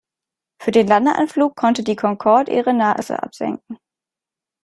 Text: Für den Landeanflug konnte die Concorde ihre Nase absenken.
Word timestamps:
Für 0.59 0.71
den 0.71 0.87
Landeanflug 0.87 1.55
konnte 1.55 1.83
die 1.83 1.95
Concorde 1.95 2.51
ihre 2.51 2.73
Nase 2.73 3.21
absenken. 3.21 3.77